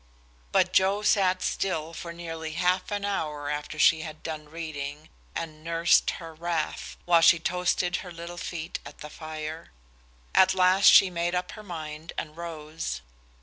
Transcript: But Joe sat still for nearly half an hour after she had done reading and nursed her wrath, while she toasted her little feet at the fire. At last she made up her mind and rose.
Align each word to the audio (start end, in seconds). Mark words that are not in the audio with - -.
But 0.51 0.73
Joe 0.73 1.03
sat 1.03 1.43
still 1.43 1.93
for 1.93 2.11
nearly 2.11 2.53
half 2.53 2.89
an 2.89 3.05
hour 3.05 3.51
after 3.51 3.77
she 3.77 4.01
had 4.01 4.23
done 4.23 4.49
reading 4.49 5.09
and 5.35 5.63
nursed 5.63 6.09
her 6.17 6.33
wrath, 6.33 6.97
while 7.05 7.21
she 7.21 7.37
toasted 7.37 7.97
her 7.97 8.11
little 8.11 8.37
feet 8.39 8.79
at 8.83 9.01
the 9.05 9.11
fire. 9.11 9.69
At 10.33 10.55
last 10.55 10.87
she 10.91 11.11
made 11.11 11.35
up 11.35 11.51
her 11.51 11.61
mind 11.61 12.13
and 12.17 12.35
rose. 12.35 13.01